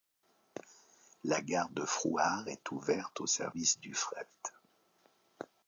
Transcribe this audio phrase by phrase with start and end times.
[1.25, 4.27] La gare de Frouard est ouverte au service du fret.